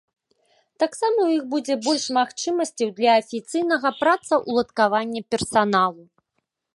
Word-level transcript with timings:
Таксама 0.83 1.19
ў 1.23 1.29
іх 1.41 1.43
будзе 1.51 1.75
больш 1.87 2.05
магчымасцяў 2.17 2.89
для 2.99 3.11
афіцыйнага 3.23 3.91
працаўладкавання 4.01 5.21
персаналу. 5.35 6.03